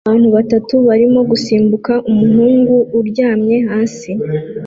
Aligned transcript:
Abantu 0.07 0.29
batatu 0.37 0.73
barimo 0.87 1.19
gusimbuka 1.31 1.93
umuhungu 2.11 2.75
uryamye 2.99 3.57
hasi 3.69 4.11